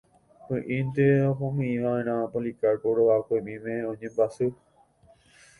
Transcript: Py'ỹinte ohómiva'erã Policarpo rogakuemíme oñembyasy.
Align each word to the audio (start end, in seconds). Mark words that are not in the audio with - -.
Py'ỹinte 0.45 1.05
ohómiva'erã 1.31 2.15
Policarpo 2.33 2.87
rogakuemíme 2.97 3.75
oñembyasy. 3.91 4.49